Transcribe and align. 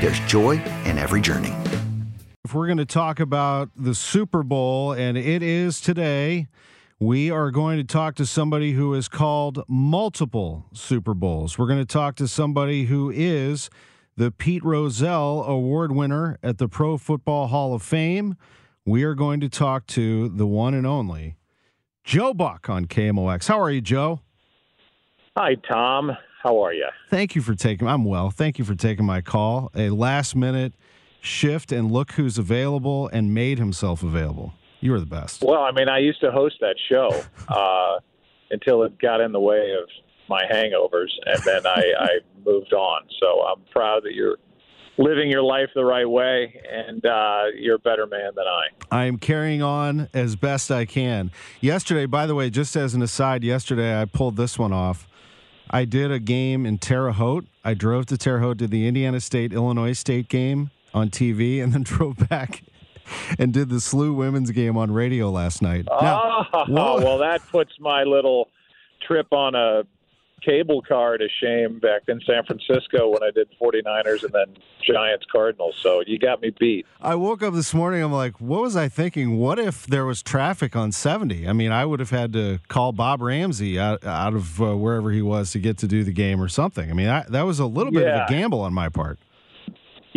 there's 0.00 0.20
joy 0.20 0.52
in 0.84 0.98
every 0.98 1.20
journey. 1.20 1.54
If 2.44 2.54
we're 2.54 2.66
going 2.66 2.78
to 2.78 2.86
talk 2.86 3.20
about 3.20 3.70
the 3.76 3.94
Super 3.94 4.42
Bowl, 4.42 4.92
and 4.92 5.18
it 5.18 5.42
is 5.42 5.80
today, 5.80 6.46
we 7.00 7.30
are 7.30 7.50
going 7.50 7.78
to 7.78 7.84
talk 7.84 8.14
to 8.16 8.26
somebody 8.26 8.72
who 8.72 8.92
has 8.92 9.08
called 9.08 9.62
multiple 9.68 10.66
Super 10.72 11.14
Bowls. 11.14 11.58
We're 11.58 11.66
going 11.66 11.78
to 11.78 11.84
talk 11.84 12.16
to 12.16 12.28
somebody 12.28 12.84
who 12.84 13.10
is 13.10 13.70
the 14.16 14.30
Pete 14.30 14.64
Rozelle 14.64 15.44
Award 15.44 15.92
winner 15.92 16.38
at 16.42 16.58
the 16.58 16.68
Pro 16.68 16.96
Football 16.96 17.48
Hall 17.48 17.74
of 17.74 17.82
Fame. 17.82 18.36
We 18.84 19.02
are 19.04 19.14
going 19.14 19.40
to 19.40 19.48
talk 19.48 19.86
to 19.88 20.28
the 20.28 20.46
one 20.46 20.74
and 20.74 20.86
only 20.86 21.36
Joe 22.02 22.32
Buck 22.32 22.70
on 22.70 22.86
KMOX. 22.86 23.46
How 23.48 23.60
are 23.60 23.70
you, 23.70 23.80
Joe? 23.80 24.20
Hi, 25.36 25.54
Tom. 25.54 26.16
How 26.42 26.62
are 26.64 26.72
you? 26.72 26.86
Thank 27.10 27.34
you 27.34 27.42
for 27.42 27.54
taking. 27.54 27.88
I'm 27.88 28.04
well. 28.04 28.30
Thank 28.30 28.58
you 28.58 28.64
for 28.64 28.74
taking 28.74 29.04
my 29.04 29.20
call. 29.20 29.70
A 29.74 29.90
last 29.90 30.36
minute 30.36 30.74
shift, 31.20 31.72
and 31.72 31.90
look 31.90 32.12
who's 32.12 32.38
available 32.38 33.08
and 33.08 33.34
made 33.34 33.58
himself 33.58 34.02
available. 34.02 34.54
You 34.80 34.94
are 34.94 35.00
the 35.00 35.06
best. 35.06 35.42
Well, 35.42 35.62
I 35.62 35.72
mean, 35.72 35.88
I 35.88 35.98
used 35.98 36.20
to 36.20 36.30
host 36.30 36.56
that 36.60 36.76
show 36.88 37.08
uh, 37.48 37.98
until 38.50 38.84
it 38.84 38.98
got 39.00 39.20
in 39.20 39.32
the 39.32 39.40
way 39.40 39.74
of 39.80 39.88
my 40.28 40.42
hangovers, 40.50 41.10
and 41.26 41.42
then 41.44 41.66
I, 41.66 41.82
I 41.98 42.08
moved 42.44 42.72
on. 42.72 43.02
So 43.20 43.42
I'm 43.42 43.62
proud 43.72 44.04
that 44.04 44.14
you're 44.14 44.36
living 44.96 45.30
your 45.30 45.42
life 45.42 45.70
the 45.74 45.84
right 45.84 46.08
way, 46.08 46.60
and 46.70 47.04
uh, 47.04 47.44
you're 47.56 47.76
a 47.76 47.80
better 47.80 48.06
man 48.06 48.30
than 48.36 48.44
I. 48.46 48.96
I 49.02 49.04
am 49.06 49.18
carrying 49.18 49.62
on 49.62 50.08
as 50.14 50.36
best 50.36 50.70
I 50.70 50.84
can. 50.84 51.32
Yesterday, 51.60 52.06
by 52.06 52.26
the 52.26 52.34
way, 52.34 52.48
just 52.50 52.76
as 52.76 52.94
an 52.94 53.02
aside, 53.02 53.42
yesterday 53.42 54.00
I 54.00 54.04
pulled 54.04 54.36
this 54.36 54.56
one 54.56 54.72
off. 54.72 55.08
I 55.70 55.84
did 55.84 56.10
a 56.10 56.18
game 56.18 56.64
in 56.66 56.78
Terre 56.78 57.12
Haute. 57.12 57.46
I 57.64 57.74
drove 57.74 58.06
to 58.06 58.16
Terre 58.16 58.40
Haute, 58.40 58.58
did 58.58 58.70
the 58.70 58.86
Indiana 58.86 59.20
State 59.20 59.52
Illinois 59.52 59.92
State 59.92 60.28
game 60.28 60.70
on 60.94 61.10
TV, 61.10 61.62
and 61.62 61.72
then 61.72 61.82
drove 61.82 62.28
back 62.28 62.62
and 63.38 63.52
did 63.52 63.68
the 63.68 63.76
SLU 63.76 64.14
women's 64.14 64.50
game 64.50 64.76
on 64.76 64.90
radio 64.90 65.30
last 65.30 65.62
night. 65.62 65.86
Now, 66.00 66.46
oh, 66.52 66.64
well, 66.68 67.18
that 67.18 67.40
puts 67.50 67.72
my 67.80 68.02
little 68.04 68.48
trip 69.06 69.32
on 69.32 69.54
a 69.54 69.84
cable 70.42 70.82
car 70.82 71.18
to 71.18 71.28
shame 71.40 71.78
back 71.78 72.02
in 72.08 72.20
San 72.26 72.44
Francisco 72.44 73.08
when 73.08 73.22
I 73.22 73.30
did 73.30 73.48
49ers 73.60 74.24
and 74.24 74.32
then 74.32 74.56
Giants 74.82 75.26
Cardinals. 75.30 75.76
So 75.80 76.02
you 76.06 76.18
got 76.18 76.40
me 76.40 76.50
beat. 76.58 76.86
I 77.00 77.14
woke 77.14 77.42
up 77.42 77.54
this 77.54 77.74
morning. 77.74 78.02
I'm 78.02 78.12
like, 78.12 78.40
what 78.40 78.62
was 78.62 78.76
I 78.76 78.88
thinking? 78.88 79.38
What 79.38 79.58
if 79.58 79.86
there 79.86 80.04
was 80.04 80.22
traffic 80.22 80.76
on 80.76 80.92
70? 80.92 81.48
I 81.48 81.52
mean, 81.52 81.72
I 81.72 81.84
would 81.84 82.00
have 82.00 82.10
had 82.10 82.32
to 82.34 82.60
call 82.68 82.92
Bob 82.92 83.22
Ramsey 83.22 83.78
out, 83.78 84.04
out 84.04 84.34
of 84.34 84.60
uh, 84.60 84.76
wherever 84.76 85.10
he 85.10 85.22
was 85.22 85.52
to 85.52 85.58
get 85.58 85.78
to 85.78 85.86
do 85.88 86.04
the 86.04 86.12
game 86.12 86.40
or 86.40 86.48
something. 86.48 86.90
I 86.90 86.94
mean, 86.94 87.08
I, 87.08 87.24
that 87.28 87.42
was 87.42 87.58
a 87.58 87.66
little 87.66 87.92
bit 87.92 88.04
yeah. 88.04 88.24
of 88.24 88.30
a 88.30 88.32
gamble 88.32 88.60
on 88.60 88.72
my 88.72 88.88
part. 88.88 89.18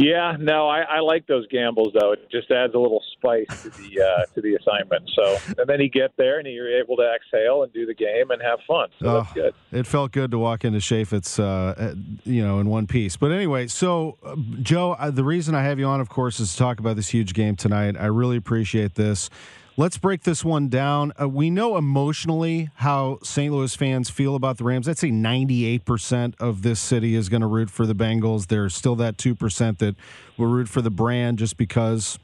Yeah, 0.01 0.35
no, 0.39 0.67
I, 0.67 0.81
I 0.81 0.99
like 0.99 1.27
those 1.27 1.45
gambles 1.47 1.93
though. 1.99 2.13
It 2.13 2.27
just 2.31 2.49
adds 2.49 2.73
a 2.73 2.79
little 2.79 3.03
spice 3.13 3.45
to 3.61 3.69
the 3.69 4.01
uh, 4.01 4.25
to 4.33 4.41
the 4.41 4.55
assignment. 4.55 5.07
So, 5.15 5.37
and 5.59 5.67
then 5.67 5.79
you 5.79 5.89
get 5.89 6.17
there 6.17 6.39
and 6.39 6.47
you're 6.47 6.79
able 6.81 6.95
to 6.97 7.03
exhale 7.03 7.61
and 7.61 7.71
do 7.71 7.85
the 7.85 7.93
game 7.93 8.31
and 8.31 8.41
have 8.41 8.59
fun. 8.67 8.89
So 8.99 9.07
oh, 9.07 9.13
that's 9.21 9.33
good. 9.33 9.53
It 9.71 9.85
felt 9.85 10.11
good 10.11 10.31
to 10.31 10.39
walk 10.39 10.65
into 10.65 10.79
Chaifetz, 10.79 11.39
uh, 11.39 11.93
you 12.23 12.43
know, 12.43 12.59
in 12.59 12.67
one 12.67 12.87
piece. 12.87 13.15
But 13.15 13.31
anyway, 13.31 13.67
so 13.67 14.17
uh, 14.23 14.35
Joe, 14.63 14.93
uh, 14.93 15.11
the 15.11 15.23
reason 15.23 15.53
I 15.53 15.61
have 15.61 15.77
you 15.77 15.85
on, 15.85 16.01
of 16.01 16.09
course, 16.09 16.39
is 16.39 16.51
to 16.53 16.57
talk 16.57 16.79
about 16.79 16.95
this 16.95 17.09
huge 17.09 17.35
game 17.35 17.55
tonight. 17.55 17.95
I 17.95 18.07
really 18.07 18.37
appreciate 18.37 18.95
this. 18.95 19.29
Let's 19.81 19.97
break 19.97 20.21
this 20.21 20.45
one 20.45 20.69
down. 20.69 21.11
Uh, 21.19 21.27
we 21.27 21.49
know 21.49 21.75
emotionally 21.75 22.69
how 22.75 23.17
St. 23.23 23.51
Louis 23.51 23.75
fans 23.75 24.11
feel 24.11 24.35
about 24.35 24.59
the 24.59 24.63
Rams. 24.63 24.87
I'd 24.87 24.99
say 24.99 25.09
98% 25.09 26.35
of 26.39 26.61
this 26.61 26.79
city 26.79 27.15
is 27.15 27.29
going 27.29 27.41
to 27.41 27.47
root 27.47 27.71
for 27.71 27.87
the 27.87 27.95
Bengals. 27.95 28.45
There's 28.45 28.75
still 28.75 28.95
that 28.97 29.17
2% 29.17 29.79
that 29.79 29.95
will 30.37 30.45
root 30.45 30.69
for 30.69 30.83
the 30.83 30.91
brand 30.91 31.39
just 31.39 31.57
because 31.57 32.19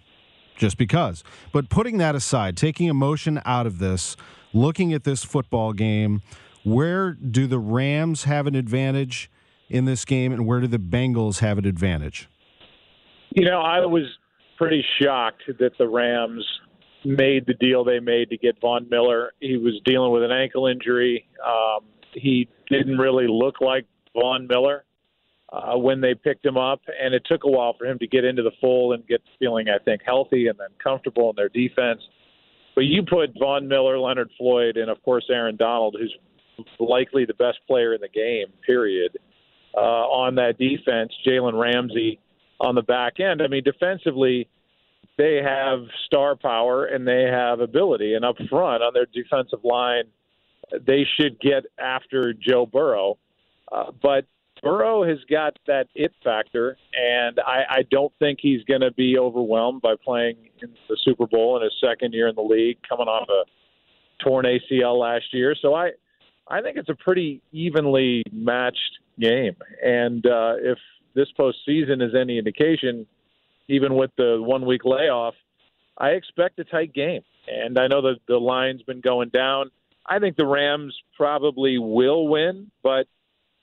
just 0.56 0.78
because. 0.78 1.24
But 1.52 1.68
putting 1.68 1.98
that 1.98 2.14
aside, 2.14 2.58
taking 2.58 2.90
emotion 2.90 3.42
out 3.44 3.66
of 3.66 3.80
this, 3.80 4.16
looking 4.54 4.94
at 4.94 5.04
this 5.04 5.24
football 5.24 5.74
game, 5.74 6.22
where 6.64 7.14
do 7.14 7.48
the 7.48 7.58
Rams 7.58 8.26
have 8.26 8.46
an 8.46 8.54
advantage 8.54 9.32
in 9.68 9.86
this 9.86 10.06
game 10.06 10.32
and 10.32 10.46
where 10.46 10.60
do 10.60 10.68
the 10.68 10.78
Bengals 10.78 11.40
have 11.40 11.58
an 11.58 11.66
advantage? 11.66 12.30
You 13.32 13.46
know, 13.46 13.62
I 13.62 13.84
was 13.88 14.04
pretty 14.60 14.86
shocked 15.02 15.42
that 15.60 15.76
the 15.80 15.88
Rams 15.88 16.46
made 17.08 17.46
the 17.46 17.54
deal 17.54 17.84
they 17.84 18.00
made 18.00 18.30
to 18.30 18.38
get 18.38 18.60
Von 18.60 18.88
Miller. 18.90 19.32
He 19.40 19.58
was 19.58 19.80
dealing 19.86 20.12
with 20.12 20.24
an 20.24 20.32
ankle 20.32 20.68
injury. 20.68 21.28
Um, 21.46 21.86
he 22.14 22.48
didn't 22.70 22.98
really 22.98 23.28
look 23.28 23.62
like 23.62 23.86
Von 24.14 24.48
Miller 24.48 24.84
uh, 25.52 25.78
when 25.78 26.02
they 26.02 26.14
picked 26.14 26.46
him 26.46 26.58
up, 26.58 26.82
and 27.02 27.14
it 27.14 27.24
took 27.26 27.44
a 27.44 27.50
while 27.50 27.76
for 27.78 27.86
him 27.86 27.98
to 28.00 28.08
get 28.08 28.26
into 28.26 28.44
the 28.44 28.52
fold 28.60 28.94
and 28.94 29.08
get 29.08 29.22
feeling, 29.40 29.68
I 29.70 29.82
think, 29.84 30.02
healthy 30.06 30.48
and 30.48 30.60
then 30.60 30.70
comfortable 30.84 31.30
in 31.30 31.36
their 31.36 31.50
defense. 31.50 32.02
But 32.76 32.86
you 32.86 33.04
put 33.04 33.32
Von 33.40 33.68
Miller, 33.68 33.98
Leonard 33.98 34.30
Floyd, 34.38 34.78
and 34.78 34.90
of 34.90 35.02
course 35.04 35.26
Aaron 35.30 35.56
Donald, 35.56 35.96
who's 36.00 36.16
likely 36.80 37.26
the 37.26 37.34
best 37.34 37.60
player 37.68 37.94
in 37.94 38.02
the 38.02 38.10
game, 38.10 38.48
period, 38.66 39.18
uh, 39.76 39.80
on 39.80 40.36
that 40.36 40.58
defense. 40.58 41.14
Jalen 41.26 41.60
Ramsey 41.60 42.20
on 42.60 42.76
the 42.76 42.82
back 42.82 43.20
end. 43.20 43.42
I 43.42 43.48
mean, 43.48 43.64
defensively 43.64 44.50
they 45.18 45.42
have 45.44 45.80
star 46.06 46.36
power 46.36 46.86
and 46.86 47.08
they 47.08 47.24
have 47.24 47.60
ability. 47.60 48.14
And 48.14 48.24
up 48.24 48.36
front 48.50 48.84
on 48.84 48.94
their 48.94 49.08
defensive 49.08 49.64
line, 49.64 50.06
they 50.86 51.06
should 51.20 51.40
get 51.40 51.66
after 51.80 52.34
Joe 52.34 52.66
Burrow. 52.66 53.18
Uh, 53.72 53.92
but 54.02 54.26
Burrow 54.62 55.04
has 55.04 55.20
got 55.30 55.58
that 55.68 55.88
it 55.94 56.14
factor, 56.24 56.78
and 56.94 57.40
I, 57.40 57.64
I 57.70 57.82
don't 57.92 58.12
think 58.20 58.40
he's 58.42 58.64
going 58.64 58.82
to 58.82 58.92
be 58.92 59.18
overwhelmed 59.18 59.82
by 59.82 59.96
playing 60.04 60.38
in 60.62 60.74
the 60.90 60.98
Super 61.04 61.28
Bowl 61.28 61.58
in 61.58 61.64
his 61.64 61.74
second 61.82 62.14
year 62.14 62.28
in 62.28 62.36
the 62.36 62.42
league, 62.42 62.78
coming 62.88 63.08
off 63.08 63.30
a 63.30 64.24
torn 64.24 64.46
ACL 64.46 65.00
last 65.00 65.26
year. 65.32 65.56
So 65.62 65.74
I, 65.76 65.92
I 66.48 66.62
think 66.62 66.78
it's 66.78 66.90
a 66.90 66.96
pretty 66.96 67.42
evenly 67.52 68.24
matched 68.32 69.00
game. 69.20 69.56
And 69.84 70.26
uh, 70.26 70.56
if 70.60 70.78
this 71.14 71.28
postseason 71.38 72.02
is 72.02 72.16
any 72.16 72.38
indication, 72.38 73.06
even 73.68 73.96
with 73.96 74.12
the 74.18 74.38
one 74.42 74.66
week 74.66 74.86
layoff, 74.86 75.36
I 75.98 76.10
expect 76.10 76.60
a 76.60 76.64
tight 76.64 76.94
game. 76.94 77.22
And 77.48 77.78
I 77.80 77.88
know 77.88 78.02
that 78.02 78.18
the 78.28 78.38
line's 78.38 78.82
been 78.84 79.02
going 79.02 79.30
down. 79.30 79.72
I 80.06 80.20
think 80.20 80.36
the 80.36 80.46
Rams 80.46 80.96
probably 81.16 81.78
will 81.78 82.28
win, 82.28 82.72
but 82.84 83.08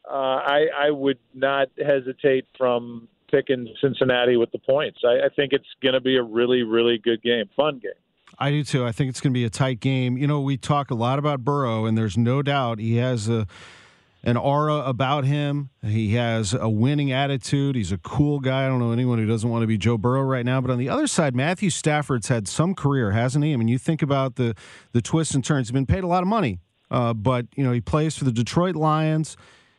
uh, 0.09 0.15
I, 0.15 0.67
I 0.77 0.91
would 0.91 1.19
not 1.35 1.69
hesitate 1.79 2.47
from 2.57 3.09
picking 3.31 3.75
Cincinnati 3.81 4.37
with 4.37 4.53
the 4.53 4.59
points. 4.59 4.99
I, 5.05 5.27
I 5.27 5.29
think 5.35 5.53
it's 5.53 5.67
going 5.83 5.95
to 5.95 6.01
be 6.01 6.17
a 6.17 6.23
really, 6.23 6.63
really 6.63 6.99
good 6.99 7.23
game, 7.23 7.49
fun 7.57 7.79
game. 7.79 7.93
I 8.39 8.51
do 8.51 8.65
too. 8.65 8.85
I 8.85 8.93
think 8.93 9.11
it's 9.11 9.21
going 9.21 9.33
to 9.33 9.39
be 9.39 9.45
a 9.45 9.51
tight 9.51 9.81
game. 9.81 10.19
You 10.19 10.27
know, 10.27 10.41
we 10.41 10.57
talk 10.57 10.91
a 10.91 10.95
lot 10.95 11.19
about 11.19 11.45
Burrow, 11.45 11.87
and 11.87 11.97
there's 11.97 12.19
no 12.19 12.43
doubt 12.43 12.79
he 12.79 12.97
has 12.97 13.29
a 13.29 13.47
an 14.25 14.39
aura 14.39 14.77
about 14.79 15.25
him. 15.25 15.69
He 15.83 16.15
has 16.15 16.55
a 16.55 16.69
winning 16.69 17.13
attitude. 17.13 17.77
He's 17.77 17.93
a 17.93 17.99
cool 17.99 18.41
guy. 18.41 18.65
I 18.65 18.69
don't 18.69 18.79
know 18.79 18.91
anyone 18.91 19.19
who 19.19 19.27
doesn't 19.27 19.49
want 19.49 19.63
to 19.63 19.67
be 19.67 19.77
Joe 19.77 19.99
Burrow 19.99 20.23
right 20.23 20.47
now. 20.47 20.63
But 20.63 20.71
on 20.71 20.79
the 20.79 20.89
other 20.89 21.07
side, 21.07 21.37
Matthew 21.37 21.69
Stafford's 21.69 22.29
had 22.29 22.49
some 22.49 22.75
career, 22.75 23.11
hasn't 23.11 23.45
he? 23.45 23.53
I 23.53 23.57
mean, 23.57 23.69
you 23.69 23.79
think 23.79 24.01
about 24.01 24.37
the 24.37 24.55
the 24.93 25.03
twists 25.03 25.35
and 25.35 25.45
turns. 25.45 25.69
He's 25.69 25.73
been 25.73 25.87
paid 25.87 26.05
a 26.05 26.07
lot 26.07 26.23
of 26.23 26.29
money, 26.29 26.59
uh, 26.91 27.13
but 27.13 27.47
you 27.55 27.63
know 27.63 27.73
he 27.73 27.83
plays 27.83 28.17
for 28.17 28.25
the 28.25 28.33
Detroit 28.33 28.77
Lions. 28.77 29.37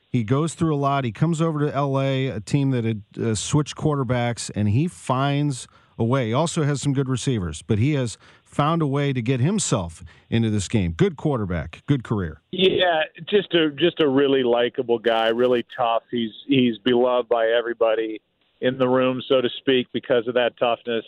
He 0.09 0.23
goes 0.23 0.53
through 0.53 0.73
a 0.73 0.77
lot. 0.77 1.03
He 1.03 1.11
comes 1.11 1.41
over 1.41 1.59
to 1.59 1.75
L.A., 1.75 2.27
a 2.27 2.39
team 2.39 2.71
that 2.71 2.85
had 2.85 3.03
uh, 3.21 3.35
switched 3.35 3.75
quarterbacks, 3.75 4.49
and 4.55 4.69
he 4.69 4.87
finds 4.87 5.67
a 5.97 6.03
way. 6.03 6.27
He 6.27 6.33
also 6.33 6.63
has 6.63 6.81
some 6.81 6.93
good 6.93 7.09
receivers, 7.09 7.61
but 7.61 7.79
he 7.79 7.93
has 7.93 8.17
found 8.43 8.81
a 8.81 8.87
way 8.87 9.13
to 9.13 9.21
get 9.21 9.39
himself 9.39 10.03
into 10.29 10.49
this 10.49 10.67
game. 10.67 10.91
Good 10.91 11.17
quarterback, 11.17 11.83
good 11.85 12.03
career. 12.03 12.41
Yeah, 12.51 13.03
just 13.29 13.53
a 13.53 13.71
just 13.71 13.99
a 13.99 14.07
really 14.07 14.43
likable 14.43 14.99
guy, 14.99 15.29
really 15.29 15.65
tough. 15.77 16.03
He's 16.11 16.31
he's 16.47 16.77
beloved 16.79 17.29
by 17.29 17.47
everybody 17.47 18.21
in 18.61 18.77
the 18.77 18.87
room, 18.87 19.21
so 19.27 19.41
to 19.41 19.49
speak, 19.59 19.87
because 19.93 20.27
of 20.27 20.33
that 20.35 20.57
toughness. 20.57 21.05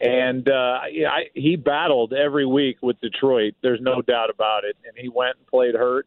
And 0.00 0.48
uh, 0.48 0.78
I, 0.80 1.24
he 1.34 1.56
battled 1.56 2.14
every 2.14 2.46
week 2.46 2.78
with 2.80 2.98
Detroit. 3.00 3.54
There's 3.62 3.80
no 3.82 4.00
doubt 4.00 4.30
about 4.30 4.64
it. 4.64 4.74
And 4.86 4.94
he 4.96 5.10
went 5.10 5.36
and 5.36 5.46
played 5.46 5.74
hurt, 5.74 6.06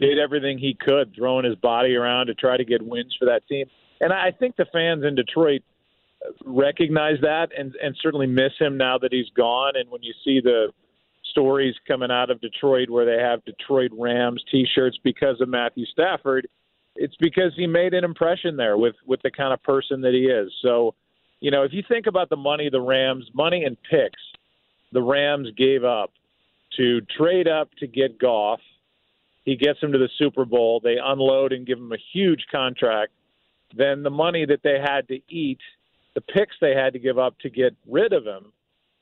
did 0.00 0.18
everything 0.18 0.58
he 0.58 0.74
could, 0.74 1.14
throwing 1.14 1.44
his 1.44 1.54
body 1.56 1.94
around 1.94 2.26
to 2.26 2.34
try 2.34 2.56
to 2.56 2.64
get 2.64 2.82
wins 2.82 3.14
for 3.16 3.26
that 3.26 3.46
team. 3.48 3.66
And 4.00 4.12
I 4.12 4.32
think 4.32 4.56
the 4.56 4.66
fans 4.72 5.04
in 5.04 5.14
Detroit 5.14 5.62
recognize 6.44 7.20
that 7.22 7.48
and 7.56 7.74
and 7.82 7.96
certainly 8.00 8.26
miss 8.26 8.52
him 8.58 8.76
now 8.76 8.98
that 8.98 9.12
he's 9.12 9.28
gone. 9.36 9.72
And 9.76 9.90
when 9.90 10.02
you 10.02 10.12
see 10.24 10.40
the 10.40 10.72
stories 11.30 11.74
coming 11.86 12.10
out 12.10 12.30
of 12.30 12.40
Detroit 12.40 12.90
where 12.90 13.04
they 13.04 13.22
have 13.22 13.44
Detroit 13.44 13.90
Rams 13.92 14.42
T-shirts 14.50 14.98
because 15.02 15.40
of 15.40 15.48
Matthew 15.48 15.84
Stafford, 15.86 16.46
it's 16.96 17.16
because 17.18 17.52
he 17.56 17.66
made 17.66 17.94
an 17.94 18.04
impression 18.04 18.56
there 18.56 18.78
with 18.78 18.94
with 19.06 19.20
the 19.22 19.30
kind 19.30 19.52
of 19.52 19.62
person 19.62 20.00
that 20.02 20.12
he 20.12 20.26
is. 20.26 20.52
So, 20.62 20.94
you 21.40 21.50
know, 21.50 21.62
if 21.62 21.72
you 21.72 21.82
think 21.88 22.06
about 22.06 22.30
the 22.30 22.36
money 22.36 22.68
the 22.70 22.80
Rams, 22.80 23.28
money 23.34 23.64
and 23.64 23.76
picks, 23.90 24.22
the 24.92 25.02
Rams 25.02 25.48
gave 25.56 25.84
up 25.84 26.12
to 26.76 27.00
trade 27.18 27.48
up 27.48 27.70
to 27.78 27.86
get 27.86 28.18
Goff. 28.18 28.60
He 29.44 29.56
gets 29.56 29.78
him 29.82 29.92
to 29.92 29.98
the 29.98 30.08
Super 30.18 30.44
Bowl. 30.44 30.80
They 30.82 30.96
unload 31.02 31.52
and 31.52 31.66
give 31.66 31.78
him 31.78 31.92
a 31.92 31.98
huge 32.12 32.46
contract. 32.50 33.12
Then 33.76 34.02
the 34.02 34.10
money 34.10 34.46
that 34.46 34.60
they 34.62 34.78
had 34.80 35.06
to 35.08 35.20
eat 35.28 35.58
the 36.14 36.20
picks 36.20 36.56
they 36.60 36.74
had 36.74 36.92
to 36.92 36.98
give 36.98 37.18
up 37.18 37.38
to 37.40 37.50
get 37.50 37.76
rid 37.86 38.12
of 38.12 38.24
him 38.24 38.52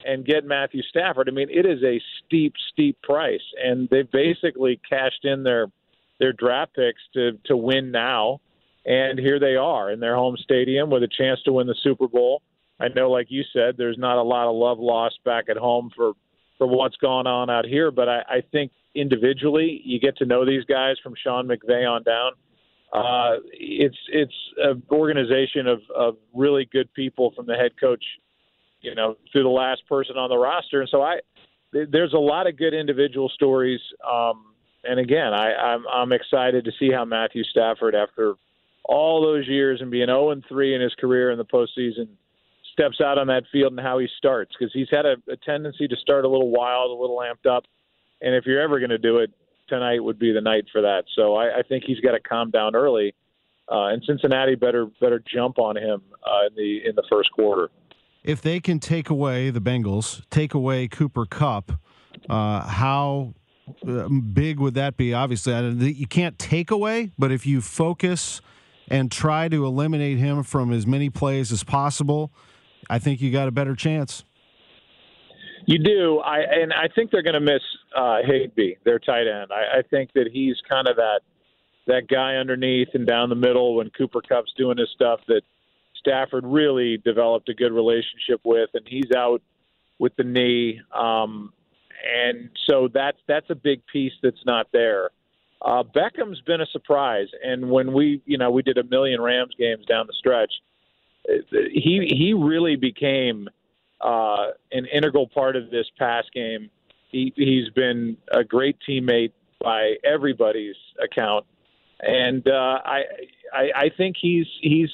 and 0.04 0.24
get 0.24 0.44
Matthew 0.44 0.82
Stafford. 0.82 1.28
I 1.28 1.32
mean, 1.32 1.48
it 1.50 1.66
is 1.66 1.82
a 1.82 2.00
steep, 2.24 2.54
steep 2.72 3.00
price, 3.02 3.42
and 3.62 3.88
they 3.90 4.02
basically 4.02 4.80
cashed 4.88 5.24
in 5.24 5.42
their 5.42 5.66
their 6.18 6.32
draft 6.32 6.74
picks 6.74 7.00
to 7.14 7.38
to 7.46 7.56
win 7.56 7.90
now. 7.90 8.40
And 8.84 9.18
here 9.18 9.38
they 9.38 9.54
are 9.54 9.92
in 9.92 10.00
their 10.00 10.16
home 10.16 10.36
stadium 10.42 10.90
with 10.90 11.04
a 11.04 11.08
chance 11.08 11.40
to 11.44 11.52
win 11.52 11.68
the 11.68 11.76
Super 11.82 12.08
Bowl. 12.08 12.42
I 12.80 12.88
know, 12.88 13.10
like 13.10 13.28
you 13.30 13.44
said, 13.52 13.76
there's 13.76 13.98
not 13.98 14.18
a 14.18 14.22
lot 14.22 14.48
of 14.48 14.56
love 14.56 14.80
lost 14.80 15.22
back 15.24 15.44
at 15.48 15.56
home 15.56 15.90
for 15.94 16.14
for 16.58 16.66
what's 16.66 16.96
gone 16.96 17.26
on 17.26 17.48
out 17.50 17.64
here, 17.64 17.90
but 17.90 18.08
I, 18.08 18.22
I 18.28 18.42
think 18.50 18.72
individually 18.94 19.80
you 19.84 19.98
get 20.00 20.16
to 20.18 20.26
know 20.26 20.44
these 20.44 20.64
guys 20.64 20.96
from 21.02 21.14
Sean 21.22 21.48
McVay 21.48 21.88
on 21.88 22.02
down 22.02 22.32
uh, 22.92 23.36
it's 23.52 23.96
it's 24.08 24.34
an 24.58 24.82
organization 24.90 25.66
of, 25.66 25.80
of 25.96 26.16
really 26.34 26.68
good 26.70 26.92
people 26.92 27.32
from 27.34 27.46
the 27.46 27.54
head 27.54 27.72
coach, 27.80 28.04
you 28.80 28.94
know, 28.94 29.16
through 29.30 29.44
the 29.44 29.48
last 29.48 29.82
person 29.88 30.16
on 30.16 30.28
the 30.28 30.36
roster, 30.36 30.80
and 30.80 30.88
so 30.90 31.02
I 31.02 31.20
there's 31.72 32.12
a 32.12 32.18
lot 32.18 32.46
of 32.46 32.58
good 32.58 32.74
individual 32.74 33.30
stories. 33.30 33.80
Um, 34.10 34.52
and 34.84 35.00
again, 35.00 35.32
I, 35.32 35.54
I'm 35.54 35.86
I'm 35.88 36.12
excited 36.12 36.64
to 36.64 36.72
see 36.78 36.90
how 36.92 37.04
Matthew 37.04 37.44
Stafford, 37.44 37.94
after 37.94 38.34
all 38.84 39.22
those 39.22 39.46
years 39.46 39.80
and 39.80 39.90
being 39.90 40.06
0 40.06 40.30
and 40.30 40.44
3 40.48 40.74
in 40.74 40.80
his 40.80 40.94
career 40.94 41.30
in 41.30 41.38
the 41.38 41.44
postseason, 41.44 42.08
steps 42.72 43.00
out 43.00 43.16
on 43.16 43.28
that 43.28 43.44
field 43.52 43.72
and 43.72 43.80
how 43.80 43.98
he 43.98 44.08
starts 44.18 44.52
because 44.58 44.72
he's 44.72 44.88
had 44.90 45.06
a, 45.06 45.16
a 45.30 45.36
tendency 45.36 45.86
to 45.86 45.96
start 45.96 46.24
a 46.24 46.28
little 46.28 46.50
wild, 46.50 46.90
a 46.90 47.00
little 47.00 47.18
amped 47.18 47.48
up. 47.48 47.64
And 48.20 48.34
if 48.34 48.44
you're 48.44 48.60
ever 48.60 48.78
going 48.78 48.90
to 48.90 48.98
do 48.98 49.18
it, 49.18 49.30
tonight 49.72 50.04
would 50.04 50.19
be 50.19 50.32
the 50.32 50.40
night 50.40 50.64
for 50.70 50.82
that. 50.82 51.04
So 51.16 51.34
I, 51.34 51.60
I 51.60 51.62
think 51.62 51.84
he's 51.86 52.00
got 52.00 52.12
to 52.12 52.20
calm 52.20 52.50
down 52.50 52.76
early, 52.76 53.14
uh, 53.70 53.86
and 53.86 54.02
Cincinnati 54.06 54.54
better 54.54 54.86
better 55.00 55.22
jump 55.32 55.58
on 55.58 55.76
him 55.76 56.02
uh, 56.26 56.46
in 56.48 56.54
the 56.54 56.88
in 56.88 56.94
the 56.94 57.04
first 57.08 57.30
quarter. 57.32 57.70
If 58.22 58.42
they 58.42 58.60
can 58.60 58.78
take 58.78 59.10
away 59.10 59.50
the 59.50 59.60
Bengals, 59.60 60.22
take 60.30 60.54
away 60.54 60.88
Cooper 60.88 61.26
Kupp, 61.26 61.72
uh, 62.28 62.60
how 62.60 63.34
uh, 63.86 64.08
big 64.08 64.60
would 64.60 64.74
that 64.74 64.96
be? 64.96 65.14
Obviously, 65.14 65.92
you 65.92 66.06
can't 66.06 66.38
take 66.38 66.70
away, 66.70 67.12
but 67.19 67.32
if 67.32 67.46
you 67.46 67.60
focus 67.60 68.40
and 68.88 69.10
try 69.10 69.48
to 69.48 69.64
eliminate 69.64 70.19
him 70.19 70.42
from 70.42 70.72
as 70.72 70.86
many 70.86 71.08
plays 71.08 71.50
as 71.50 71.64
possible, 71.64 72.32
I 72.90 72.98
think 72.98 73.20
you 73.20 73.32
got 73.32 73.48
a 73.48 73.52
better 73.52 73.74
chance. 73.74 74.24
You 75.66 75.78
do, 75.78 76.18
I 76.18 76.40
and 76.40 76.72
I 76.72 76.88
think 76.94 77.10
they're 77.10 77.22
going 77.22 77.34
to 77.34 77.40
miss 77.40 77.62
uh, 77.96 78.18
Higbee, 78.24 78.74
their 78.84 78.98
tight 78.98 79.26
end. 79.28 79.50
I, 79.52 79.78
I 79.78 79.82
think 79.82 80.12
that 80.14 80.28
he's 80.32 80.56
kind 80.68 80.88
of 80.88 80.96
that 80.96 81.20
that 81.86 82.08
guy 82.08 82.36
underneath 82.36 82.88
and 82.94 83.06
down 83.06 83.28
the 83.28 83.34
middle 83.34 83.76
when 83.76 83.90
Cooper 83.90 84.20
Kupp's 84.20 84.52
doing 84.56 84.78
his 84.78 84.88
stuff 84.94 85.20
that 85.28 85.42
Stafford 85.98 86.44
really 86.44 86.96
developed 86.96 87.48
a 87.48 87.54
good 87.54 87.72
relationship 87.72 88.40
with, 88.44 88.70
and 88.74 88.86
he's 88.86 89.10
out 89.16 89.42
with 89.98 90.14
the 90.16 90.24
knee, 90.24 90.80
um, 90.92 91.52
and 92.04 92.50
so 92.68 92.88
that's 92.92 93.18
that's 93.28 93.50
a 93.50 93.54
big 93.54 93.86
piece 93.86 94.12
that's 94.22 94.44
not 94.44 94.66
there. 94.72 95.10
Uh, 95.60 95.84
Beckham's 95.84 96.40
been 96.40 96.60
a 96.60 96.66
surprise, 96.66 97.28
and 97.44 97.70
when 97.70 97.92
we, 97.92 98.20
you 98.26 98.36
know, 98.36 98.50
we 98.50 98.62
did 98.62 98.78
a 98.78 98.84
million 98.84 99.20
Rams 99.20 99.54
games 99.56 99.86
down 99.86 100.08
the 100.08 100.12
stretch, 100.18 100.52
he 101.48 102.12
he 102.12 102.34
really 102.34 102.74
became 102.74 103.48
uh, 104.02 104.49
an 104.72 104.87
integral 104.87 105.28
part 105.28 105.56
of 105.56 105.70
this 105.70 105.87
pass 105.99 106.25
game. 106.34 106.70
He, 107.10 107.32
he's 107.37 107.69
been 107.70 108.16
a 108.32 108.43
great 108.43 108.76
teammate 108.88 109.32
by 109.60 109.94
everybody's 110.02 110.76
account, 111.02 111.46
and 112.00 112.46
uh, 112.49 112.78
I, 112.84 113.02
I 113.52 113.70
I 113.76 113.90
think 113.96 114.16
he's 114.20 114.46
he's 114.60 114.88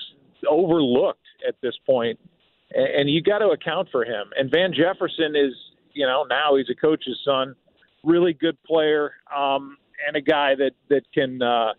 overlooked 0.49 1.27
at 1.47 1.55
this 1.63 1.75
point, 1.87 2.19
and, 2.73 2.87
and 2.87 3.11
you 3.11 3.23
got 3.23 3.39
to 3.39 3.49
account 3.49 3.89
for 3.91 4.05
him. 4.05 4.27
And 4.37 4.51
Van 4.51 4.73
Jefferson 4.75 5.37
is 5.37 5.55
you 5.93 6.07
know 6.07 6.27
now 6.29 6.57
he's 6.57 6.69
a 6.71 6.75
coach's 6.75 7.19
son, 7.25 7.55
really 8.05 8.35
good 8.35 8.63
player, 8.65 9.13
um, 9.35 9.79
and 10.07 10.17
a 10.17 10.21
guy 10.21 10.55
that 10.57 10.73
that 10.89 11.03
can 11.15 11.41
uh, 11.41 11.73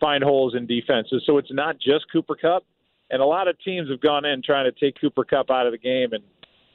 find 0.00 0.24
holes 0.24 0.54
in 0.56 0.66
defenses. 0.66 1.22
So 1.26 1.38
it's 1.38 1.52
not 1.52 1.76
just 1.78 2.06
Cooper 2.10 2.34
Kupp, 2.34 2.64
and 3.10 3.20
a 3.20 3.26
lot 3.26 3.46
of 3.46 3.56
teams 3.60 3.90
have 3.90 4.00
gone 4.00 4.24
in 4.24 4.42
trying 4.42 4.64
to 4.64 4.72
take 4.72 5.00
Cooper 5.00 5.24
Kupp 5.24 5.50
out 5.50 5.66
of 5.66 5.72
the 5.72 5.78
game 5.78 6.12
and 6.12 6.24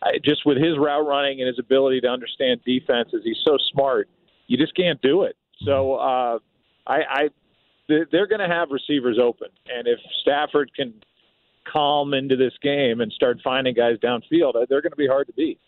I, 0.02 0.20
just 0.24 0.46
with 0.46 0.58
his 0.58 0.78
route 0.78 1.06
running 1.06 1.40
and 1.40 1.48
his 1.48 1.60
ability 1.60 2.02
to 2.02 2.08
understand 2.08 2.62
defenses, 2.66 3.22
he's 3.24 3.42
so 3.46 3.58
smart. 3.72 4.10
You 4.48 4.58
just 4.58 4.76
can't 4.76 5.02
do 5.02 5.24
it. 5.24 5.36
So 5.66 5.96
uh, 5.96 6.40
I, 6.86 7.00
I 7.10 7.30
they're 7.88 8.28
going 8.28 8.40
to 8.40 8.54
have 8.54 8.70
receivers 8.70 9.18
open, 9.22 9.48
and 9.74 9.88
if 9.88 10.00
Stafford 10.22 10.72
can 10.76 10.94
calm 11.72 12.14
into 12.14 12.36
this 12.36 12.54
game 12.62 13.02
and 13.02 13.12
start 13.12 13.40
finding 13.44 13.74
guys 13.74 13.98
downfield, 14.04 14.56
uh, 14.56 14.66
they're 14.70 14.82
going 14.82 14.92
to 14.92 14.98
be 14.98 15.08
hard 15.08 15.28
to 15.28 15.34
beat. 15.34 15.60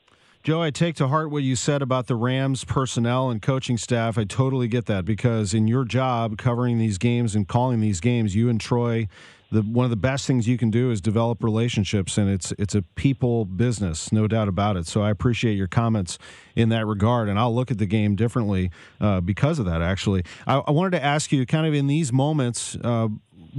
Joe, 0.41 0.61
I 0.61 0.71
take 0.71 0.95
to 0.95 1.09
heart 1.09 1.31
what 1.31 1.43
you 1.43 1.57
said 1.57 1.81
about 1.81 2.07
the 2.07 2.15
Rams 2.15 2.63
personnel 2.63 3.29
and 3.29 3.41
coaching 3.41 3.77
staff. 3.77 4.17
I 4.17 4.23
totally 4.23 4.69
get 4.69 4.85
that 4.85 5.03
because 5.03 5.53
in 5.53 5.67
your 5.67 5.83
job 5.83 6.37
covering 6.37 6.77
these 6.77 6.97
games 6.97 7.35
and 7.35 7.45
calling 7.47 7.81
these 7.81 7.99
games, 7.99 8.35
you 8.35 8.47
and 8.47 8.59
Troy 8.59 9.09
the 9.51 9.61
one 9.61 9.83
of 9.83 9.89
the 9.89 9.97
best 9.97 10.27
things 10.27 10.47
you 10.47 10.57
can 10.57 10.69
do 10.69 10.91
is 10.91 11.01
develop 11.01 11.43
relationships, 11.43 12.17
and 12.17 12.29
it's 12.29 12.53
it's 12.57 12.75
a 12.75 12.81
people 12.81 13.45
business, 13.45 14.11
no 14.11 14.27
doubt 14.27 14.47
about 14.47 14.77
it. 14.77 14.85
So 14.85 15.01
I 15.01 15.09
appreciate 15.09 15.53
your 15.55 15.67
comments 15.67 16.19
in 16.55 16.69
that 16.69 16.85
regard, 16.85 17.29
and 17.29 17.39
I'll 17.39 17.53
look 17.53 17.71
at 17.71 17.77
the 17.77 17.85
game 17.85 18.15
differently 18.15 18.69
uh, 19.01 19.21
because 19.21 19.59
of 19.59 19.65
that. 19.65 19.81
Actually, 19.81 20.23
I, 20.45 20.57
I, 20.57 20.71
wanted 20.71 20.91
to 20.91 21.03
ask 21.03 21.31
you, 21.31 21.45
kind 21.45 21.65
of 21.65 21.73
in 21.73 21.87
these 21.87 22.13
moments. 22.13 22.77
Uh, 22.83 23.09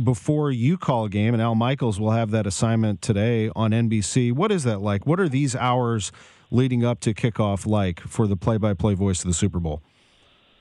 before 0.04 0.52
you 0.52 0.78
call 0.78 1.06
a 1.06 1.08
game, 1.08 1.34
and 1.34 1.42
Al 1.42 1.56
Michaels 1.56 1.98
will 1.98 2.12
have 2.12 2.30
that 2.30 2.46
assignment 2.46 3.02
today 3.02 3.50
on 3.56 3.72
NBC. 3.72 4.32
What 4.32 4.52
is 4.52 4.62
that 4.62 4.80
like? 4.80 5.04
What 5.04 5.18
are 5.18 5.28
these 5.28 5.56
hours 5.56 6.12
leading 6.52 6.84
up 6.84 7.00
to 7.00 7.12
kickoff 7.12 7.66
like 7.66 7.98
for 7.98 8.28
the 8.28 8.36
play-by-play 8.36 8.94
voice 8.94 9.20
of 9.22 9.26
the 9.26 9.34
Super 9.34 9.58
Bowl? 9.58 9.82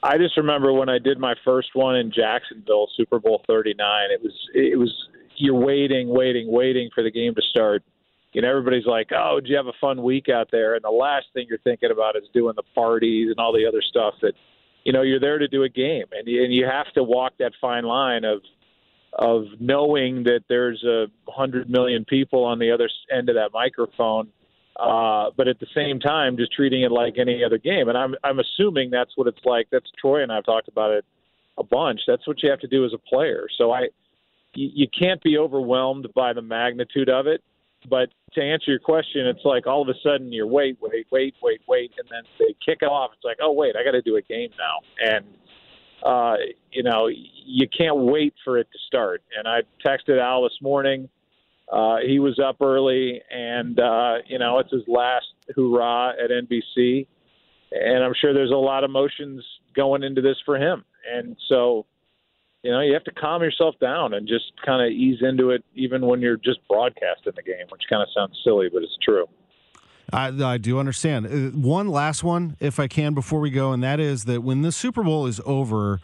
I 0.01 0.17
just 0.17 0.37
remember 0.37 0.71
when 0.73 0.89
I 0.89 0.97
did 0.97 1.19
my 1.19 1.35
first 1.43 1.69
one 1.73 1.95
in 1.95 2.11
Jacksonville, 2.11 2.87
Super 2.95 3.19
Bowl 3.19 3.43
39. 3.47 4.11
It 4.11 4.21
was 4.23 4.33
it 4.53 4.79
was 4.79 4.91
you're 5.39 5.55
waiting, 5.55 6.09
waiting, 6.09 6.51
waiting 6.51 6.89
for 6.93 7.01
the 7.03 7.11
game 7.11 7.33
to 7.35 7.41
start. 7.41 7.83
Know, 8.35 8.47
everybody's 8.47 8.85
like, 8.85 9.09
"Oh, 9.11 9.39
did 9.39 9.49
you 9.49 9.57
have 9.57 9.67
a 9.67 9.73
fun 9.81 10.03
week 10.03 10.29
out 10.29 10.49
there?" 10.51 10.75
And 10.75 10.83
the 10.83 10.91
last 10.91 11.25
thing 11.33 11.47
you're 11.49 11.57
thinking 11.59 11.89
about 11.91 12.15
is 12.15 12.23
doing 12.33 12.53
the 12.55 12.63
parties 12.75 13.29
and 13.29 13.39
all 13.39 13.51
the 13.51 13.65
other 13.65 13.81
stuff 13.81 14.13
that, 14.21 14.33
you 14.83 14.93
know, 14.93 15.01
you're 15.01 15.19
there 15.19 15.39
to 15.39 15.47
do 15.47 15.63
a 15.63 15.69
game, 15.69 16.05
and 16.11 16.27
you, 16.27 16.43
and 16.43 16.53
you 16.53 16.65
have 16.65 16.91
to 16.93 17.03
walk 17.03 17.33
that 17.39 17.53
fine 17.59 17.85
line 17.85 18.25
of 18.25 18.41
of 19.13 19.45
knowing 19.59 20.23
that 20.25 20.41
there's 20.47 20.83
a 20.83 21.07
hundred 21.27 21.69
million 21.69 22.05
people 22.05 22.43
on 22.43 22.59
the 22.59 22.71
other 22.71 22.87
end 23.11 23.29
of 23.29 23.35
that 23.35 23.49
microphone, 23.51 24.27
uh, 24.79 25.31
but 25.35 25.47
at 25.47 25.59
the 25.59 25.67
same 25.73 25.99
time, 25.99 26.37
just 26.37 26.53
treating 26.53 26.83
it 26.83 26.91
like 26.91 27.17
any 27.17 27.43
other 27.43 27.57
game. 27.57 27.89
And 27.89 27.97
I'm 27.97 28.13
I'm 28.23 28.39
assuming 28.39 28.91
that's 28.91 29.11
what 29.15 29.27
it's 29.27 29.43
like. 29.43 29.67
That's 29.71 29.89
Troy 29.99 30.21
and 30.21 30.31
I've 30.31 30.45
talked 30.45 30.67
about 30.67 30.91
it 30.91 31.05
a 31.57 31.63
bunch. 31.63 32.01
That's 32.07 32.27
what 32.27 32.43
you 32.43 32.49
have 32.49 32.59
to 32.59 32.67
do 32.67 32.85
as 32.85 32.93
a 32.93 32.97
player. 32.97 33.47
So 33.57 33.71
I, 33.71 33.87
you, 34.55 34.69
you 34.73 34.87
can't 34.87 35.21
be 35.21 35.37
overwhelmed 35.37 36.07
by 36.15 36.33
the 36.33 36.41
magnitude 36.41 37.09
of 37.09 37.27
it. 37.27 37.43
But 37.89 38.09
to 38.33 38.41
answer 38.41 38.71
your 38.71 38.79
question, 38.79 39.25
it's 39.27 39.45
like 39.45 39.65
all 39.65 39.81
of 39.81 39.87
a 39.87 39.93
sudden 40.03 40.33
you're 40.33 40.47
wait, 40.47 40.77
wait, 40.81 41.07
wait, 41.11 41.35
wait, 41.41 41.61
wait, 41.67 41.91
and 41.97 42.07
then 42.11 42.23
they 42.37 42.53
kick 42.65 42.83
off. 42.83 43.11
It's 43.15 43.23
like, 43.23 43.37
oh 43.41 43.53
wait, 43.53 43.75
I 43.75 43.83
got 43.83 43.91
to 43.91 44.01
do 44.01 44.17
a 44.17 44.21
game 44.21 44.49
now, 44.57 45.15
and 45.15 45.25
uh, 46.05 46.35
you 46.71 46.83
know 46.83 47.07
you 47.07 47.67
can't 47.69 47.97
wait 47.97 48.33
for 48.43 48.57
it 48.57 48.67
to 48.71 48.79
start. 48.87 49.23
And 49.37 49.47
I 49.47 49.61
texted 49.85 50.19
Al 50.21 50.43
this 50.43 50.57
morning. 50.61 51.07
Uh, 51.71 51.97
he 52.05 52.19
was 52.19 52.37
up 52.39 52.57
early, 52.61 53.21
and 53.31 53.79
uh, 53.79 54.15
you 54.27 54.39
know 54.39 54.59
it's 54.59 54.71
his 54.71 54.83
last 54.87 55.27
hurrah 55.55 56.09
at 56.11 56.31
NBC, 56.31 57.07
and 57.71 58.03
I'm 58.03 58.13
sure 58.19 58.33
there's 58.33 58.51
a 58.51 58.55
lot 58.55 58.83
of 58.83 58.89
emotions 58.89 59.41
going 59.73 60.03
into 60.03 60.21
this 60.21 60.37
for 60.45 60.57
him. 60.57 60.83
And 61.09 61.37
so 61.47 61.85
you 62.63 62.71
know, 62.71 62.81
you 62.81 62.93
have 62.93 63.03
to 63.05 63.11
calm 63.11 63.41
yourself 63.41 63.75
down 63.79 64.13
and 64.13 64.27
just 64.27 64.51
kind 64.65 64.85
of 64.85 64.91
ease 64.91 65.19
into 65.21 65.51
it, 65.51 65.63
even 65.75 66.05
when 66.05 66.19
you're 66.21 66.37
just 66.37 66.59
broadcasting 66.67 67.33
the 67.35 67.43
game, 67.43 67.65
which 67.69 67.83
kind 67.89 68.01
of 68.01 68.09
sounds 68.15 68.37
silly, 68.43 68.69
but 68.71 68.83
it's 68.83 68.97
true. 69.03 69.25
I, 70.11 70.27
I 70.27 70.57
do 70.57 70.79
understand. 70.79 71.27
Uh, 71.27 71.57
one 71.57 71.87
last 71.87 72.23
one, 72.23 72.57
if 72.59 72.79
I 72.79 72.87
can, 72.87 73.13
before 73.13 73.39
we 73.39 73.49
go, 73.49 73.71
and 73.71 73.83
that 73.83 73.99
is 73.99 74.25
that 74.25 74.41
when 74.41 74.61
the 74.61 74.71
Super 74.71 75.03
Bowl 75.03 75.27
is 75.27 75.39
over, 75.45 75.99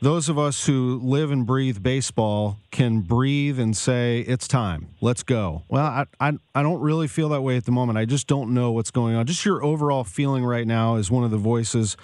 those 0.00 0.28
of 0.28 0.38
us 0.38 0.66
who 0.66 1.00
live 1.02 1.32
and 1.32 1.44
breathe 1.44 1.82
baseball 1.82 2.58
can 2.70 3.00
breathe 3.00 3.58
and 3.58 3.76
say, 3.76 4.20
it's 4.20 4.46
time. 4.46 4.90
Let's 5.00 5.24
go. 5.24 5.64
Well, 5.68 5.84
I, 5.84 6.06
I, 6.20 6.34
I 6.54 6.62
don't 6.62 6.80
really 6.80 7.08
feel 7.08 7.30
that 7.30 7.40
way 7.40 7.56
at 7.56 7.64
the 7.64 7.72
moment. 7.72 7.98
I 7.98 8.04
just 8.04 8.28
don't 8.28 8.54
know 8.54 8.70
what's 8.70 8.92
going 8.92 9.16
on. 9.16 9.26
Just 9.26 9.44
your 9.44 9.64
overall 9.64 10.04
feeling 10.04 10.44
right 10.44 10.66
now 10.66 10.96
as 10.96 11.10
one 11.10 11.24
of 11.24 11.32
the 11.32 11.38
voices 11.38 11.96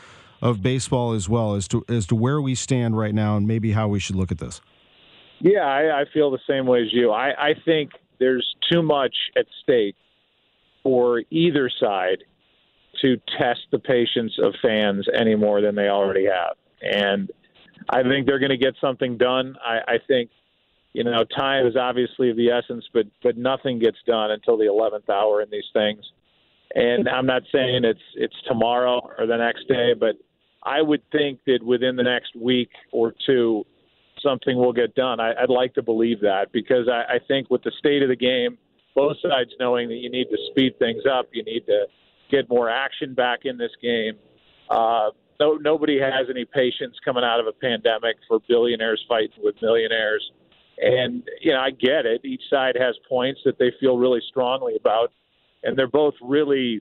of 0.45 0.63
baseball 0.63 1.13
as 1.13 1.29
well 1.29 1.55
as 1.55 1.67
to 1.67 1.85
as 1.89 2.07
to 2.07 2.15
where 2.15 2.41
we 2.41 2.55
stand 2.55 2.97
right 2.97 3.15
now 3.15 3.37
and 3.37 3.49
maybe 3.49 3.73
how 3.73 3.89
we 3.89 3.99
should 3.99 4.15
look 4.15 4.31
at 4.31 4.39
this. 4.39 4.61
Yeah, 5.41 5.61
I, 5.61 6.03
I 6.03 6.05
feel 6.13 6.31
the 6.31 6.39
same 6.49 6.67
way 6.67 6.83
as 6.83 6.93
you. 6.93 7.11
I, 7.11 7.31
I 7.31 7.55
think 7.65 7.91
there's 8.21 8.47
too 8.71 8.83
much 8.83 9.15
at 9.37 9.47
stake 9.63 9.97
for 10.83 11.23
either 11.31 11.71
side 11.81 12.19
to 13.03 13.17
test 13.39 13.61
the 13.73 13.79
patience 13.79 14.33
of 14.43 14.55
fans 14.63 15.07
any 15.19 15.35
more 15.35 15.61
than 15.61 15.75
they 15.75 15.89
already 15.89 16.27
have. 16.27 16.57
And 16.81 17.31
I 17.89 18.03
think 18.03 18.27
they're 18.27 18.39
going 18.39 18.51
to 18.51 18.57
get 18.57 18.75
something 18.81 19.19
done. 19.19 19.57
I, 19.65 19.95
I 19.95 19.99
think, 20.07 20.31
you 20.93 21.05
know, 21.05 21.25
time 21.37 21.67
is 21.67 21.77
obviously 21.77 22.31
of 22.31 22.37
the 22.37 22.51
essence, 22.51 22.85
but 22.93 23.07
but 23.23 23.37
nothing 23.37 23.79
gets 23.79 23.99
done 24.07 24.31
until 24.31 24.57
the 24.59 24.67
eleventh 24.67 25.09
hour 25.09 25.43
in 25.43 25.49
these 25.51 25.69
things. 25.73 26.05
And 26.75 27.09
I'm 27.09 27.27
not 27.27 27.43
saying 27.53 27.85
it's 27.85 28.01
it's 28.15 28.37
tomorrow 28.47 29.01
or 29.19 29.27
the 29.27 29.37
next 29.37 29.67
day, 29.69 29.95
but 29.99 30.17
I 30.65 30.81
would 30.81 31.03
think 31.11 31.41
that 31.47 31.63
within 31.63 31.97
the 31.97 32.03
next 32.03 32.35
week 32.35 32.71
or 32.91 33.15
two, 33.27 33.65
something 34.23 34.57
will 34.57 34.73
get 34.73 34.95
done. 34.95 35.21
I, 35.21 35.35
would 35.41 35.53
like 35.53 35.75
to 35.75 35.83
believe 35.83 36.21
that 36.21 36.53
because 36.53 36.89
I, 36.89 37.15
I 37.15 37.19
think 37.29 37.51
with 37.51 37.63
the 37.63 37.73
state 37.79 38.03
of 38.03 38.09
the 38.09 38.17
game, 38.17 38.59
both 38.95 39.17
sides 39.21 39.51
knowing 39.59 39.89
that 39.89 39.97
you 39.97 40.11
need 40.11 40.27
to 40.31 40.39
speed 40.51 40.79
things 40.79 41.03
up, 41.11 41.29
you 41.33 41.43
need 41.45 41.67
to 41.67 41.87
get 42.31 42.49
more 42.49 42.71
action 42.71 43.15
back 43.15 43.41
in 43.45 43.59
this 43.59 43.73
game. 43.83 44.15
Uh, 44.71 45.11
no, 45.41 45.55
nobody 45.57 45.99
has 46.01 46.27
any 46.31 46.45
patience 46.45 46.97
coming 47.05 47.25
out 47.25 47.41
of 47.41 47.47
a 47.47 47.53
pandemic 47.53 48.17
for 48.29 48.39
billionaires 48.49 49.05
fighting 49.09 49.43
with 49.43 49.57
millionaires. 49.61 50.23
And, 50.79 51.23
you 51.41 51.53
know, 51.53 51.61
I 51.61 51.71
get 51.71 52.07
it. 52.07 52.25
Each 52.25 52.43
side 52.49 52.77
has 52.79 52.95
points 53.09 53.41
that 53.45 53.59
they 53.59 53.73
feel 53.81 53.97
really 53.97 54.23
strongly 54.29 54.77
about, 54.77 55.13
and 55.63 55.77
they're 55.77 55.87
both 55.87 56.15
really 56.23 56.81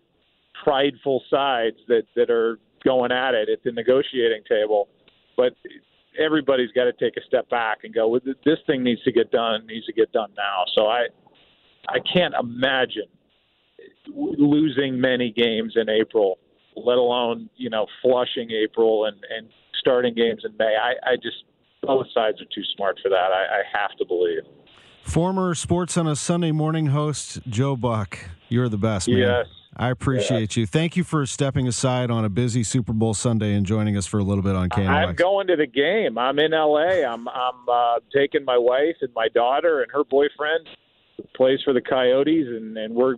prideful 0.64 1.24
sides 1.30 1.78
that, 1.88 2.04
that 2.16 2.30
are 2.30 2.60
going 2.86 3.12
at 3.12 3.34
it 3.34 3.50
at 3.50 3.64
the 3.64 3.72
negotiating 3.72 4.44
table. 4.48 4.90
But 5.36 5.54
everybody's 6.20 6.72
got 6.72 6.86
to 6.86 6.94
take 6.94 7.18
a 7.18 7.26
step 7.28 7.50
back 7.50 7.80
and 7.84 7.94
go, 7.94 8.08
well, 8.08 8.22
this 8.24 8.60
thing 8.68 8.84
needs 8.84 9.02
to 9.04 9.12
get 9.12 9.32
done, 9.32 9.66
needs 9.68 9.86
to 9.88 9.94
get 9.94 10.12
done 10.12 10.30
now. 10.38 10.64
So 10.76 10.88
I, 10.88 11.08
I 11.90 11.98
can't 12.14 12.34
imagine 12.40 13.08
losing 14.08 15.00
many 15.00 15.32
games 15.32 15.74
in 15.76 15.90
April, 15.90 16.38
let 16.76 16.98
alone 16.98 17.50
you 17.56 17.70
know 17.70 17.86
flushing 18.02 18.52
April 18.52 19.06
and 19.06 19.18
and 19.36 19.48
starting 19.80 20.14
games 20.14 20.44
in 20.46 20.56
May. 20.58 20.76
I, 20.82 21.12
I 21.12 21.16
just 21.16 21.44
both 21.82 22.08
sides 22.14 22.42
are 22.42 22.46
too 22.46 22.64
smart 22.76 22.98
for 23.04 23.10
that. 23.10 23.16
I, 23.32 23.60
I 23.60 23.80
have 23.80 23.92
to 23.98 24.06
believe. 24.06 24.44
Former 25.04 25.54
Sports 25.54 25.98
on 25.98 26.08
a 26.08 26.16
Sunday 26.16 26.52
Morning 26.52 26.88
host 26.88 27.40
Joe 27.48 27.76
Buck, 27.76 28.18
you're 28.48 28.70
the 28.70 28.78
best, 28.78 29.10
man. 29.10 29.18
Yes. 29.18 29.46
I 29.76 29.90
appreciate 29.90 30.56
yeah. 30.56 30.62
you. 30.62 30.68
Thank 30.68 30.96
you 30.96 31.04
for 31.04 31.26
stepping 31.26 31.68
aside 31.68 32.12
on 32.12 32.26
a 32.26 32.30
busy 32.30 32.64
Super 32.64 32.94
Bowl 32.94 33.14
Sunday 33.14 33.54
and 33.54 33.66
joining 33.66 33.98
us 33.98 34.06
for 34.06 34.20
a 34.20 34.24
little 34.24 34.44
bit 34.44 34.56
on 34.56 34.70
KMOX. 34.70 34.88
I'm 34.88 35.16
going 35.16 35.48
to 35.48 35.56
the 35.56 35.68
game. 35.68 36.18
I'm 36.18 36.38
in 36.40 36.52
LA. 36.52 37.04
I'm 37.08 37.28
I'm 37.28 37.70
uh, 37.70 38.00
taking 38.16 38.46
my 38.46 38.58
wife 38.58 38.96
and 39.02 39.14
my 39.16 39.28
daughter 39.30 39.82
and 39.82 39.92
her 39.92 40.04
boyfriend 40.04 40.68
plays 41.36 41.60
for 41.64 41.74
the 41.74 41.82
Coyotes, 41.82 42.48
and 42.48 42.78
and 42.78 42.94
we're 42.94 43.16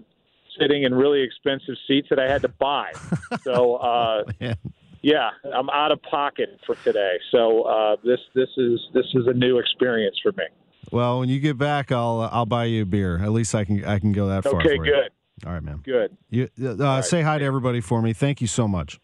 sitting 0.59 0.83
in 0.83 0.93
really 0.93 1.21
expensive 1.21 1.75
seats 1.87 2.07
that 2.09 2.19
I 2.19 2.29
had 2.31 2.41
to 2.43 2.47
buy. 2.47 2.91
so 3.43 3.75
uh, 3.75 4.23
oh, 4.41 4.53
yeah, 5.01 5.29
I'm 5.53 5.69
out 5.69 5.91
of 5.91 6.01
pocket 6.03 6.59
for 6.65 6.75
today. 6.83 7.17
So 7.31 7.63
uh, 7.63 7.95
this 8.03 8.19
this 8.33 8.49
is 8.57 8.79
this 8.93 9.05
is 9.13 9.27
a 9.27 9.33
new 9.33 9.59
experience 9.59 10.17
for 10.23 10.31
me. 10.31 10.45
Well, 10.91 11.19
when 11.19 11.29
you 11.29 11.39
get 11.39 11.57
back, 11.57 11.91
I'll 11.91 12.29
I'll 12.31 12.45
buy 12.45 12.65
you 12.65 12.83
a 12.83 12.85
beer. 12.85 13.19
At 13.21 13.31
least 13.31 13.53
I 13.55 13.65
can 13.65 13.83
I 13.83 13.99
can 13.99 14.13
go 14.13 14.27
that 14.27 14.43
far. 14.43 14.55
Okay, 14.61 14.77
good. 14.77 15.09
You. 15.41 15.47
All 15.47 15.53
right, 15.53 15.63
man. 15.63 15.81
Good. 15.83 16.15
You 16.29 16.49
uh, 16.63 16.75
right. 16.75 17.03
say 17.03 17.21
hi 17.21 17.37
to 17.37 17.45
everybody 17.45 17.81
for 17.81 18.01
me. 18.01 18.13
Thank 18.13 18.41
you 18.41 18.47
so 18.47 18.67
much. 18.67 18.99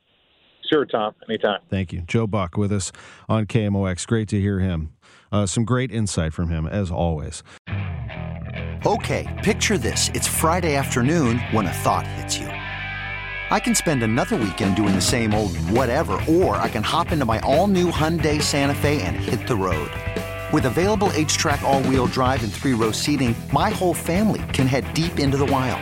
Sure, 0.72 0.86
Tom. 0.86 1.14
Anytime. 1.28 1.60
Thank 1.70 1.92
you. 1.92 2.02
Joe 2.02 2.28
Buck 2.28 2.56
with 2.56 2.72
us 2.72 2.92
on 3.28 3.46
KMOX. 3.46 4.08
Great 4.08 4.30
to 4.30 4.40
hear 4.40 4.60
him. 4.60 4.94
Uh, 5.32 5.46
some 5.46 5.66
great 5.66 5.92
insight 5.92 6.34
from 6.34 6.50
him, 6.50 6.66
as 6.66 6.90
always. 6.90 7.44
Okay, 8.86 9.42
picture 9.44 9.78
this. 9.78 10.10
It's 10.14 10.28
Friday 10.28 10.76
afternoon 10.76 11.40
when 11.52 11.66
a 11.66 11.74
thought 11.74 12.08
hits 12.08 12.38
you. 12.38 12.48
I 12.48 13.60
can 13.60 13.76
spend 13.76 14.02
another 14.02 14.38
weekend 14.38 14.78
doing 14.78 14.96
the 14.96 15.02
same 15.02 15.34
old 15.34 15.56
whatever, 15.58 16.14
or 16.28 16.56
I 16.56 16.70
can 16.70 16.84
hop 16.84 17.12
into 17.12 17.26
my 17.26 17.40
all 17.42 17.68
new 17.68 17.92
Hyundai 17.92 18.42
Santa 18.42 18.74
Fe 18.74 19.02
and 19.02 19.18
hit 19.18 19.46
the 19.46 19.58
road. 19.58 19.92
With 20.54 20.66
available 20.66 21.10
HTRAC 21.10 21.62
all 21.62 21.84
wheel 21.84 22.08
drive, 22.08 22.44
and 22.44 22.52
three 22.52 22.74
row 22.74 22.92
seating, 22.92 23.36
my 23.52 23.70
whole 23.70 23.94
family 23.94 24.42
can 24.54 24.68
head 24.68 24.94
deep 24.94 25.20
into 25.20 25.38
the 25.38 25.46
wild 25.46 25.82